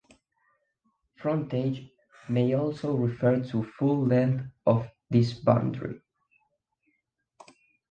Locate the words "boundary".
5.31-6.01